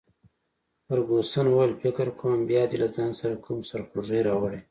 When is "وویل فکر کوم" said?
1.49-2.39